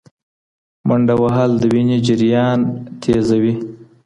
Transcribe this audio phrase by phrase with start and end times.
[0.87, 2.59] منډه وهل د وینې جریان
[3.01, 3.53] تېزوي.